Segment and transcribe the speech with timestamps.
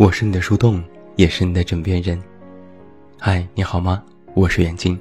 [0.00, 0.82] 我是你的树洞，
[1.16, 2.18] 也是你的枕边人。
[3.18, 4.02] 嗨，你好吗？
[4.32, 4.98] 我是远近。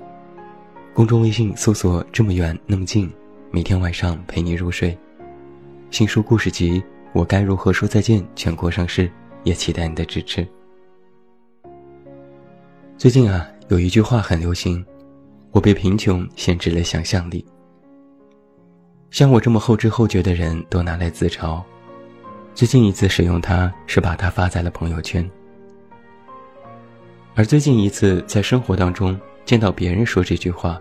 [0.94, 3.10] 公众微信搜索“这么远那么近”，
[3.50, 4.98] 每天晚上陪你入睡。
[5.90, 6.82] 新书故事集
[7.14, 9.10] 《我该如何说再见》全国上市，
[9.46, 10.46] 也期待你的支持。
[12.98, 14.86] 最近啊，有一句话很流行
[15.52, 17.46] ：“我被贫穷限制了想象力。”
[19.12, 21.64] 像我这么后知后觉的人都拿来自嘲。
[22.60, 25.26] 最近一次使用它是把它发在了朋友圈，
[27.34, 30.78] 而最近一次在生活当中见到别人说这句话，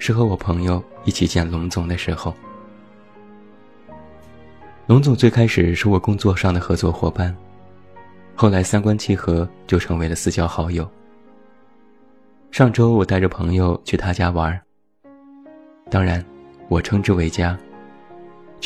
[0.00, 2.34] 是和我朋友一起见龙总的时候。
[4.88, 7.32] 龙总最开始是我工作上的合作伙伴，
[8.34, 10.90] 后来三观契合就成为了私交好友。
[12.50, 14.60] 上周我带着朋友去他家玩，
[15.88, 16.20] 当然，
[16.68, 17.56] 我称之为家。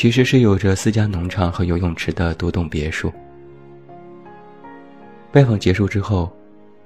[0.01, 3.13] 其实是有着私家农场和游泳池的独栋别墅。
[5.31, 6.35] 拜访结束之后，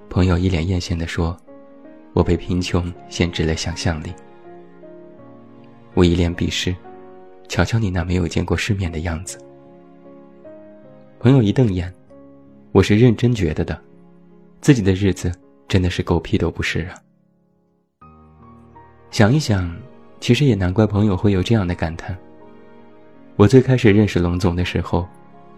[0.09, 1.37] 朋友一脸艳羡地说
[2.11, 4.13] ：“我被贫穷限制了想象力。”
[5.95, 6.75] 我一脸鄙视
[7.47, 9.39] ：“瞧瞧你那没有见过世面的样子。”
[11.17, 11.89] 朋友一瞪眼
[12.73, 13.81] ：“我是认真觉得的，
[14.59, 15.31] 自己的日子
[15.69, 16.99] 真的是狗屁都不是啊。”
[19.09, 19.73] 想一想，
[20.19, 22.13] 其实也难怪朋友会有这样的感叹。
[23.37, 25.05] 我最开始认识龙总的时候，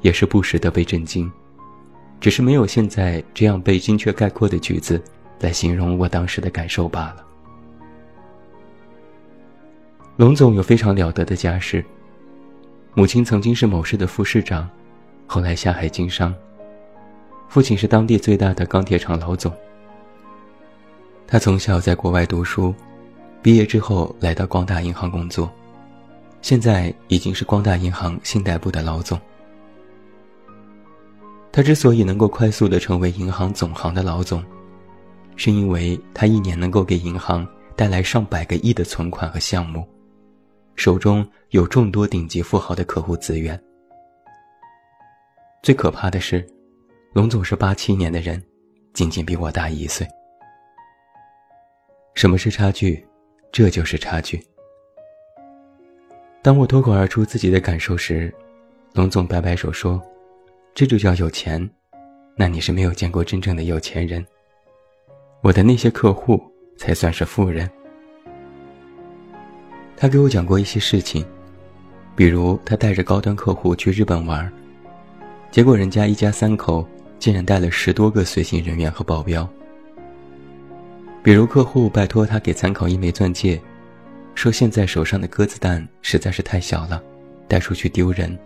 [0.02, 1.32] 也是不时的被震惊，
[2.20, 5.00] 只是没有现在这样被精确概括的句子
[5.42, 7.24] 来形容我当时的感受罢了。
[10.16, 11.86] 龙总有非常了得的家世，
[12.96, 14.68] 母亲曾经是某市的副市长，
[15.28, 16.34] 后来下海经商；
[17.48, 19.54] 父亲是当地最大的钢铁厂老总。
[21.28, 22.74] 他从小在国外读书，
[23.44, 25.48] 毕业之后来到光大银行工作。
[26.42, 29.20] 现在已经是光大银行信贷部的老总。
[31.52, 34.44] 他之所以能够快速的成为银行总行的老总，
[35.36, 39.88] 是因为他一年能够给银行带来上百个亿的存款和项目，
[40.76, 43.60] 手中有众多顶级富豪的客户资源。
[45.64, 46.48] 最可怕的是，
[47.14, 48.42] 龙总是八七年的人，
[48.94, 50.08] 仅仅比我大一岁。
[52.14, 53.04] 什么是差距？
[53.52, 54.40] 这就是差距。
[56.48, 58.34] 当我脱口而出自己的感受时，
[58.94, 60.02] 龙总摆摆手说
[60.74, 61.70] ：“这就叫有钱，
[62.38, 64.26] 那你是没有见过真正的有钱人。
[65.42, 66.42] 我的那些客户
[66.78, 67.70] 才算是富人。”
[69.98, 71.26] 他给我讲过一些事情，
[72.16, 74.50] 比如他带着高端客户去日本玩，
[75.52, 76.88] 结果人家一家三口
[77.20, 79.46] 竟然带了十多个随行人员和保镖；
[81.22, 83.62] 比如客户拜托他给参考一枚钻戒。
[84.38, 87.02] 说现在手上的鸽子蛋实在是太小了，
[87.48, 88.38] 带出去丢人。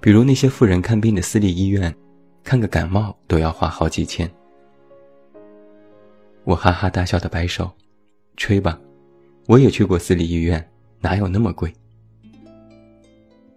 [0.00, 1.94] 比如那些富人看病的私立医院，
[2.42, 4.28] 看个感冒都要花好几千。
[6.44, 7.70] 我哈哈大笑的摆手，
[8.38, 8.80] 吹吧，
[9.48, 10.66] 我也去过私立医院，
[10.98, 11.70] 哪有那么贵？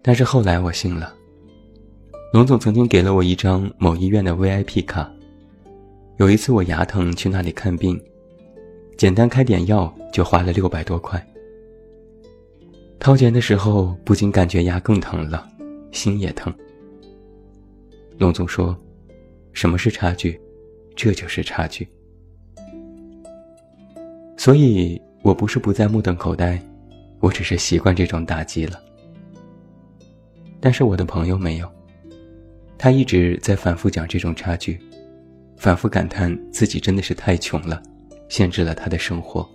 [0.02, 1.16] 但是后来我信了，
[2.34, 5.10] 龙总曾经给了我一张某医院的 VIP 卡，
[6.18, 7.98] 有一次我牙疼去那里看病。
[8.98, 11.24] 简单开点药就花了六百多块，
[12.98, 15.48] 掏钱的时候不禁感觉牙更疼了，
[15.92, 16.52] 心也疼。
[18.18, 18.76] 龙总说
[19.54, 20.42] ：“什么是差距？
[20.96, 21.88] 这就是差距。”
[24.36, 26.60] 所以我不是不再目瞪口呆，
[27.20, 28.82] 我只是习惯这种打击了。
[30.60, 31.72] 但是我的朋友没有，
[32.80, 34.80] 他一直在反复讲这种差距，
[35.56, 37.80] 反复感叹自己真的是太穷了。
[38.30, 39.48] 限制了他的生活。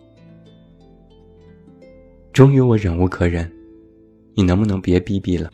[2.33, 3.51] 终于，我忍无可忍，
[4.35, 5.51] 你能不能别逼逼了？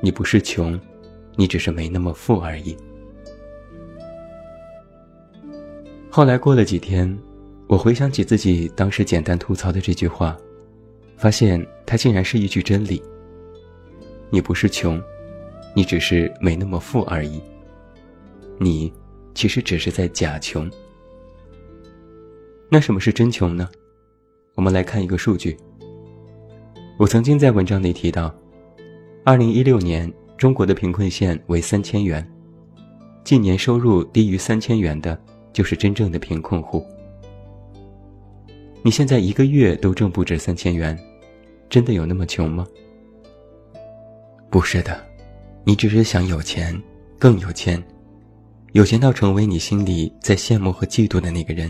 [0.00, 0.78] 你不是穷，
[1.36, 2.76] 你只是没那么富而已。
[6.10, 7.16] 后来过了几天，
[7.68, 10.36] 我回想起自己当时简单吐槽的这句话，
[11.16, 13.00] 发现它竟然是一句真理。
[14.28, 15.00] 你不是穷，
[15.76, 17.40] 你只是没那么富而已。
[18.58, 18.92] 你
[19.34, 20.68] 其实只是在假穷。
[22.72, 23.68] 那什么是真穷呢？
[24.54, 25.56] 我们来看一个数据。
[26.96, 28.32] 我曾经在文章里提到，
[29.24, 32.24] 二零一六年中国的贫困线为三千元，
[33.24, 35.20] 近年收入低于三千元的，
[35.52, 36.86] 就是真正的贫困户。
[38.82, 40.96] 你现在一个月都挣不止三千元，
[41.68, 42.64] 真的有那么穷吗？
[44.48, 45.04] 不是的，
[45.64, 46.80] 你只是想有钱，
[47.18, 47.82] 更有钱，
[48.74, 51.68] 有钱到成为你心里在羡慕和嫉妒的那个人。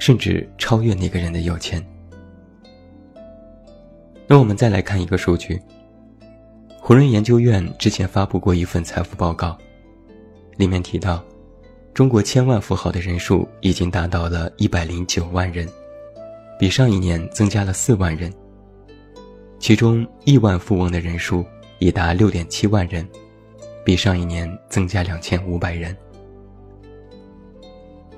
[0.00, 1.84] 甚至超越那个人的有钱。
[4.26, 5.60] 那我们再来看一个数据。
[6.80, 9.56] 胡润研究院之前发布过一份财富报告，
[10.56, 11.22] 里面提到，
[11.92, 15.68] 中国千万富豪的人数已经达到了一百零九万人，
[16.58, 18.32] 比上一年增加了四万人。
[19.58, 21.44] 其中亿万富翁的人数
[21.78, 23.06] 已达六点七万人，
[23.84, 25.94] 比上一年增加两千五百人。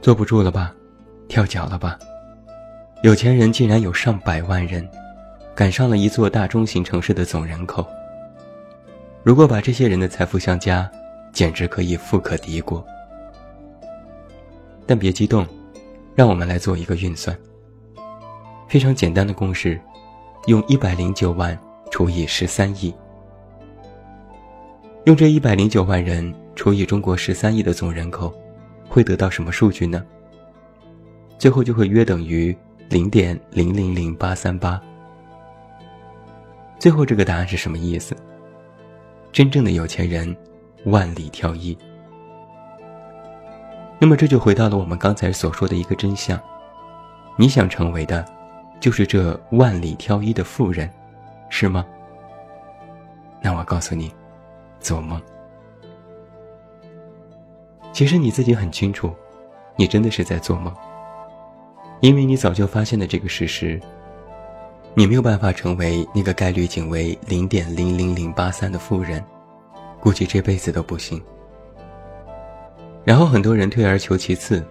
[0.00, 0.74] 坐不住了吧？
[1.32, 1.98] 跳脚了吧？
[3.02, 4.86] 有钱人竟然有上百万人，
[5.54, 7.86] 赶上了一座大中型城市的总人口。
[9.22, 10.86] 如果把这些人的财富相加，
[11.32, 12.84] 简直可以富可敌国。
[14.84, 15.46] 但别激动，
[16.14, 17.34] 让我们来做一个运算。
[18.68, 19.80] 非常简单的公式。
[20.48, 21.58] 用一百零九万
[21.90, 22.92] 除以十三亿，
[25.04, 28.34] 用这一百零九万人除以中国十三亿的总人口，
[28.86, 30.04] 会得到什么数据呢？
[31.42, 32.56] 最后就会约等于
[32.88, 34.80] 零点零零零八三八。
[36.78, 38.16] 最后这个答案是什么意思？
[39.32, 40.36] 真正的有钱人
[40.84, 41.76] 万里挑一。
[43.98, 46.40] 那么这就回到了我们刚才所说的一个真相：
[47.36, 48.24] 你想成为的。
[48.78, 50.88] 就是这万里挑一的富人，
[51.48, 51.84] 是吗？
[53.40, 54.12] 那我告诉你，
[54.78, 55.20] 做梦。
[57.92, 59.12] 其实你自己很清楚，
[59.74, 60.72] 你真的是在做梦，
[62.02, 63.80] 因为你早就发现了这个事实。
[64.92, 69.24] 你没有办法成为那个概率仅为零点零零零八三的富人，
[70.00, 71.22] 估计这辈子都不行。
[73.04, 74.62] 然后很多人退而求其次，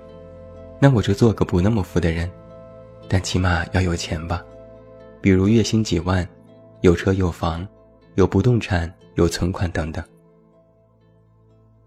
[0.78, 2.30] 那我就做个不那么富的人。
[3.08, 4.44] 但起码要有钱吧，
[5.22, 6.28] 比如月薪几万，
[6.82, 7.66] 有车有房，
[8.16, 10.04] 有不动产，有存款等等。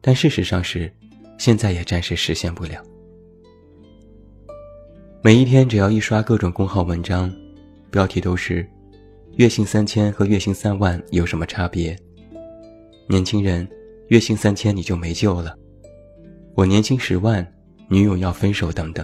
[0.01, 0.91] 但事实上是，
[1.39, 2.83] 现在也暂时实现不了。
[5.25, 7.35] 每一天只要一刷各种公号文章，
[7.91, 8.69] 标题都是
[9.37, 11.97] “月薪三千和月薪三万有什么差别？”
[13.09, 13.67] 年轻人，
[14.09, 15.57] 月薪三千你就没救了。
[16.55, 17.43] 我年薪十万，
[17.89, 19.03] 女友要分手等等。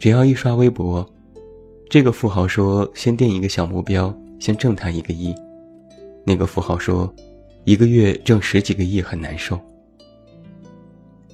[0.00, 1.08] 只要一刷微博，
[1.88, 5.32] 这个富豪说先定一个小目标，先挣他一个亿；
[6.26, 7.08] 那个富豪说，
[7.62, 9.56] 一个月挣十几个亿很难受。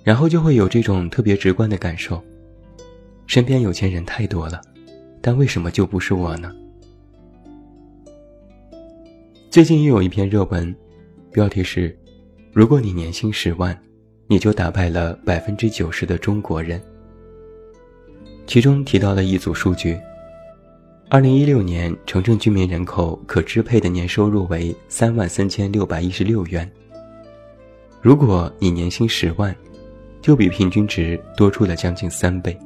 [0.03, 2.23] 然后就会有这种特别直观的感受：
[3.27, 4.61] 身边有钱人太多了，
[5.21, 6.55] 但为什么就不是我呢？
[9.51, 10.75] 最近又有一篇热文，
[11.33, 11.97] 标题是
[12.53, 13.77] ：“如果你年薪十万，
[14.27, 16.81] 你就打败了百分之九十的中国人。”
[18.47, 19.99] 其中提到了一组数据：，
[21.09, 26.71] 二零一六年城镇居民人口可支配的年收入为三万三千六百一十六元。
[28.03, 29.57] 如果你年薪十万，
[30.21, 32.59] 就比平均值多出了将近三倍。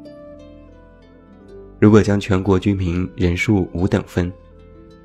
[1.80, 4.32] 如果将全国居民人数五等分，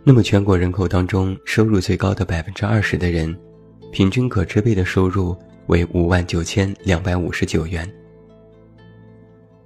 [0.04, 3.38] 那么全国人口当中收入最高的百分之二十的人，
[3.92, 5.38] 平均可支配的收入
[5.68, 7.88] 为五万九千两百五十九元。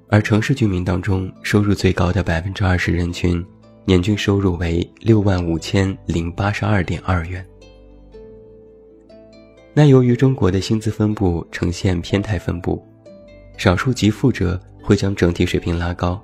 [0.10, 3.44] 而城市居民当中，收入最高的百分之二十人群，
[3.86, 7.46] 年均收入为六万五千零八十二点二元。
[9.74, 12.86] 那由于中国的薪资分布呈现偏态分布，
[13.58, 16.22] 少数极富者会将整体水平拉高。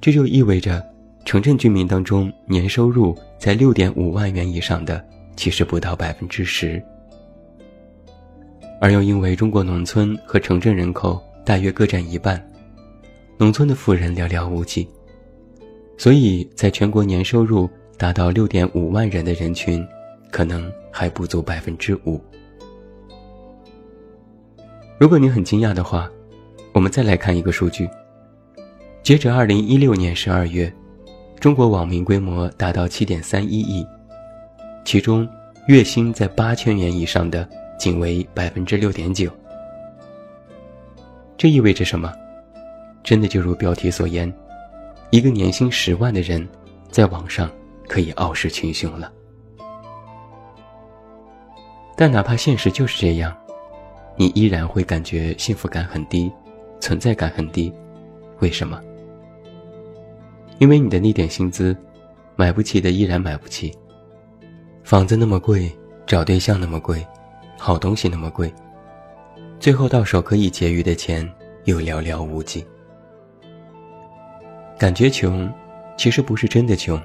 [0.00, 0.84] 这就意味着，
[1.24, 5.04] 城镇居民当中年收入在六点五万元以上的，
[5.36, 6.82] 其实不到百分之十。
[8.80, 12.40] 而又因为中国农村和城镇人口大约各占一半。
[13.38, 14.88] 农村的富人寥寥无几，
[15.98, 19.86] 所以在全国年收入达到六点五万人的人群，
[20.30, 22.20] 可能还不足百分之五。
[24.98, 26.10] 如果你很惊讶的话，
[26.72, 27.86] 我们再来看一个数据：
[29.06, 30.68] 截止二零一六年十二月，
[31.38, 33.86] 中国网民规模达到七点三一亿，
[34.84, 35.24] 其中
[35.68, 37.48] 月薪在八千元以上的
[37.78, 39.30] 仅为百分之六点九。
[41.38, 42.12] 这意味着什么？
[43.04, 44.34] 真的就如标题所言，
[45.10, 46.44] 一个年薪十万的人，
[46.90, 47.48] 在网上
[47.86, 49.12] 可以傲视群雄了。
[51.96, 53.32] 但哪怕现实就是这样，
[54.16, 56.28] 你依然会感觉幸福感很低，
[56.80, 57.72] 存在感很低。
[58.40, 58.82] 为什么？
[60.58, 61.76] 因为你的那点薪资，
[62.34, 63.72] 买不起的依然买不起。
[64.82, 65.70] 房子那么贵，
[66.06, 67.04] 找对象那么贵，
[67.58, 68.52] 好东西那么贵，
[69.58, 71.28] 最后到手可以结余的钱
[71.64, 72.64] 又寥寥无几。
[74.78, 75.52] 感觉穷，
[75.96, 77.00] 其实不是真的穷，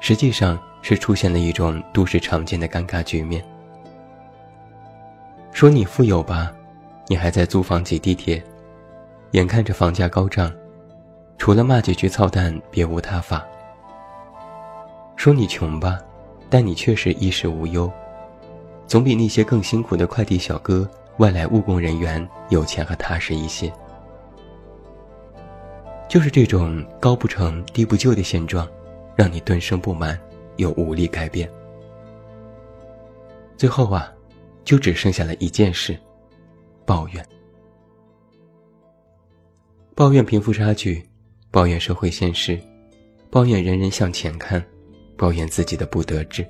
[0.00, 3.44] 实际上是出现了一种都市常见的尴尬局面。
[5.52, 6.50] 说你富有吧，
[7.06, 8.42] 你还在租房挤地铁，
[9.32, 10.52] 眼看着房价高涨，
[11.38, 13.44] 除了骂几句操蛋，别无他法。
[15.16, 15.98] 说你穷吧，
[16.48, 17.90] 但你确实衣食无忧，
[18.86, 23.72] 总比那些更辛苦的快递小哥、外来务工人员有钱和踏实一些。
[26.08, 28.68] 就是这种高不成低不就的现状，
[29.16, 30.18] 让你顿生不满，
[30.56, 31.50] 又无力改变。
[33.56, 34.12] 最后啊，
[34.64, 35.98] 就只剩下了一件事：
[36.84, 37.24] 抱怨。
[39.94, 41.06] 抱怨贫富差距，
[41.52, 42.58] 抱怨社会现实，
[43.30, 44.60] 抱怨人人向前看，
[45.16, 46.44] 抱怨自己的不得志。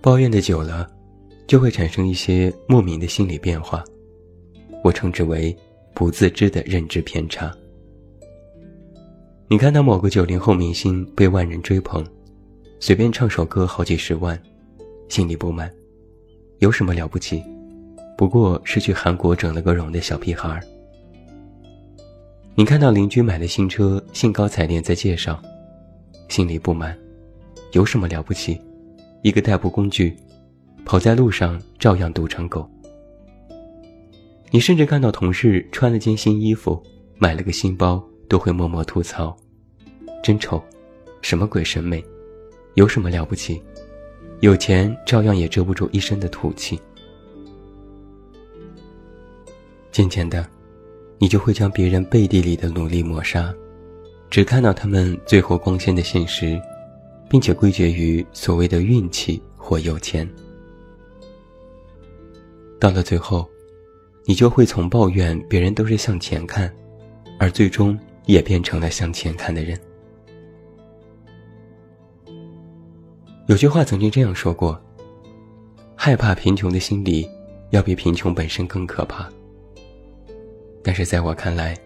[0.00, 0.90] 抱怨的久了，
[1.46, 3.84] 就会产生一些莫名的心理变化，
[4.82, 5.56] 我称之为。
[5.92, 7.52] 不自知的认知偏差。
[9.48, 12.02] 你看到某个九零后明星被万人追捧，
[12.78, 14.40] 随便唱首歌好几十万，
[15.08, 15.70] 心里不满，
[16.60, 17.42] 有什么了不起？
[18.16, 20.58] 不过是去韩国整了个容的小屁孩。
[22.60, 25.40] 你看到邻居买的新车兴高采烈在介绍，
[26.28, 26.94] 心里不满，
[27.72, 28.60] 有什么了不起？
[29.22, 30.14] 一个代步工具，
[30.84, 32.70] 跑在路上照样堵成狗。
[34.50, 36.78] 你甚至看到同事穿了件新衣服，
[37.16, 39.34] 买了个新包，都会默默吐槽
[40.22, 40.62] ：“真丑，
[41.22, 42.04] 什么鬼审美，
[42.74, 43.58] 有什么了不起？
[44.40, 46.78] 有钱照样也遮不住一身的土气。”
[49.90, 50.46] 渐渐的，
[51.20, 53.54] 你就会将别人背地里的努力抹杀，
[54.28, 56.60] 只看到他们最后光鲜的现实，
[57.28, 60.28] 并且归结于所谓的运气或有钱。
[62.80, 63.48] 到了最后。
[64.26, 66.72] 你就会从抱怨别人都是向前看，
[67.38, 69.80] 而最终也变成了向前看的人。
[73.46, 74.80] 有句话曾经这样说过
[75.96, 77.28] ：“害怕贫穷的心理，
[77.70, 79.28] 要比贫穷本身更可怕。”
[80.82, 81.76] 但是在我看来，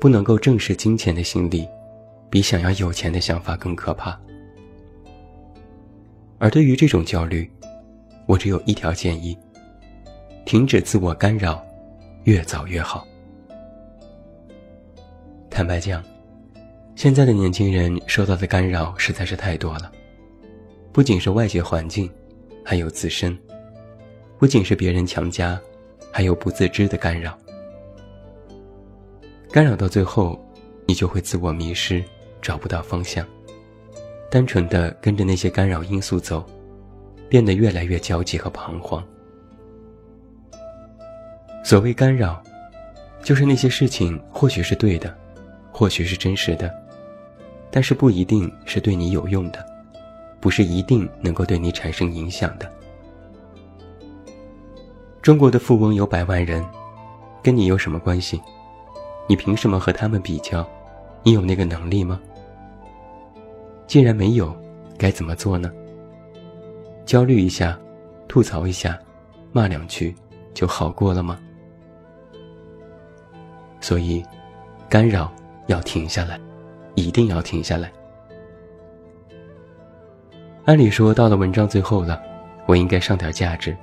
[0.00, 1.66] 不能够正视金钱的心理，
[2.30, 4.18] 比想要有钱的想法更可怕。
[6.38, 7.50] 而对于这种焦虑，
[8.26, 9.36] 我只有一条建议。
[10.44, 11.64] 停止自我干扰，
[12.24, 13.06] 越早越好。
[15.48, 16.04] 坦白讲，
[16.94, 19.90] 现在的年轻人受到的干扰实在是太多了，
[20.92, 22.10] 不仅是外界环境，
[22.62, 23.34] 还有自身；
[24.38, 25.58] 不仅是别人强加，
[26.12, 27.38] 还有不自知的干扰。
[29.54, 30.36] 干扰到最后，
[30.84, 32.02] 你就会自我迷失，
[32.42, 33.24] 找不到方向，
[34.28, 36.44] 单纯的跟着那些干扰因素走，
[37.28, 39.00] 变得越来越焦急和彷徨。
[41.64, 42.42] 所谓干扰，
[43.22, 45.16] 就是那些事情或许是对的，
[45.70, 46.68] 或许是真实的，
[47.70, 49.64] 但是不一定是对你有用的，
[50.40, 52.68] 不是一定能够对你产生影响的。
[55.22, 56.60] 中国的富翁有百万人，
[57.40, 58.42] 跟你有什么关系？
[59.26, 60.66] 你凭什么和他们比较？
[61.22, 62.20] 你有那个能力吗？
[63.86, 64.54] 既然没有，
[64.98, 65.72] 该怎么做呢？
[67.06, 67.78] 焦虑一下，
[68.28, 68.98] 吐槽一下，
[69.52, 70.14] 骂两句，
[70.52, 71.38] 就好过了吗？
[73.80, 74.22] 所以，
[74.88, 75.32] 干扰
[75.66, 76.38] 要停下来，
[76.94, 77.90] 一定要停下来。
[80.66, 82.22] 按理说，到了文章最后了，
[82.66, 83.74] 我应该上点价值。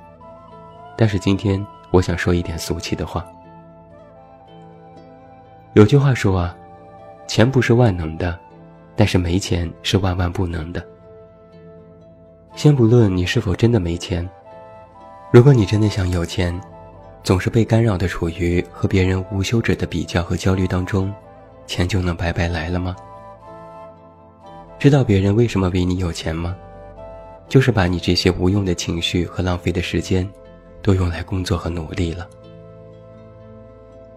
[0.96, 3.24] 但是今天，我想说一点俗气的话。
[5.74, 6.56] 有句话说啊，
[7.26, 8.38] 钱不是万能的，
[8.94, 10.84] 但是没钱是万万不能的。
[12.54, 14.28] 先不论你是否真的没钱，
[15.32, 16.58] 如果你真的想有钱。
[17.24, 21.14] 总是被干扰的，处于和别人无休止的比较和焦虑当中，
[21.68, 22.96] 钱就能白白来了吗？
[24.76, 26.56] 知道别人为什么比你有钱吗？
[27.48, 30.28] 就是把你这些无用的情绪和浪费的时间，
[30.82, 32.28] 都用来工作和努力了。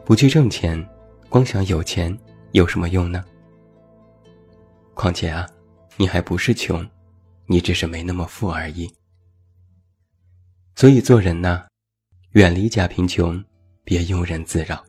[0.04, 0.84] 不去挣钱，
[1.30, 2.18] 光想有钱
[2.52, 3.24] 有什么用呢？
[4.94, 5.46] 况且啊，
[5.98, 6.88] 你还不是穷，
[7.46, 8.90] 你只是没那么富而已。
[10.76, 11.66] 所以做人呢。
[12.32, 13.42] 远离假贫穷，
[13.86, 14.84] 别庸人自扰。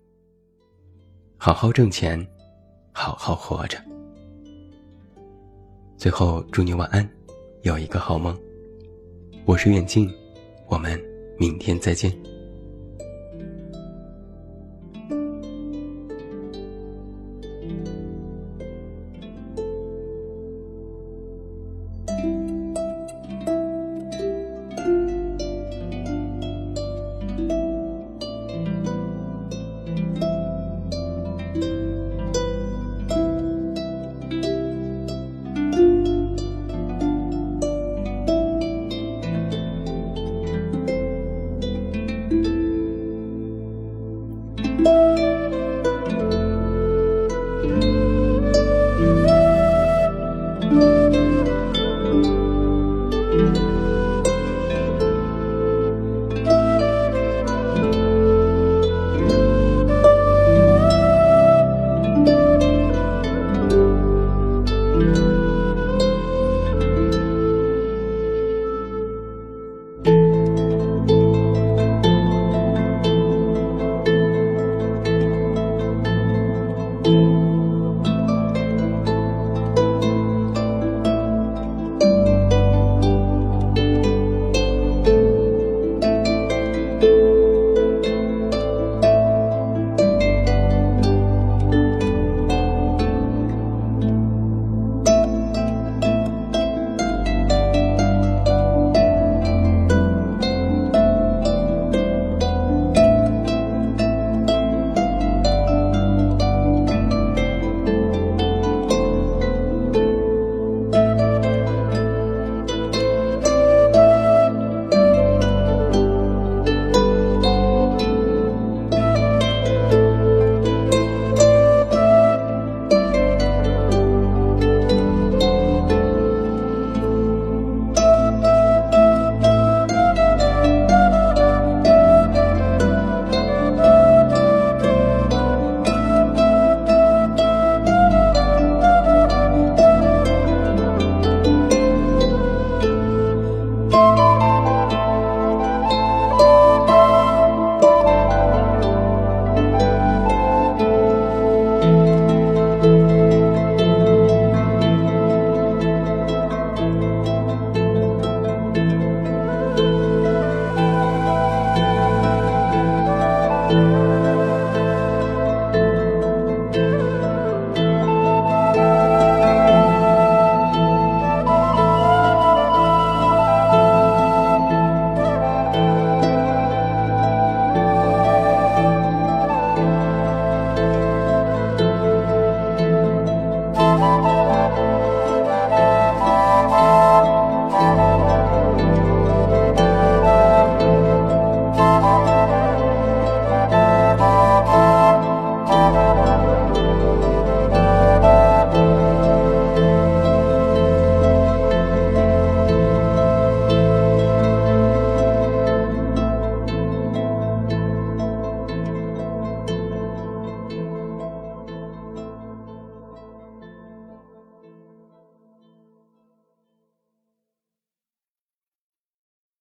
[1.37, 2.27] 好好挣钱，
[2.91, 3.79] 好好活着。
[5.97, 7.09] 最后，祝你晚安，
[7.63, 8.37] 有一个好梦。
[9.45, 10.13] 我是远近，
[10.67, 11.01] 我们
[11.39, 12.13] 明天再见。